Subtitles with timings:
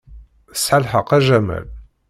[0.53, 1.67] Tesɛa lḥeqq, a Jamal.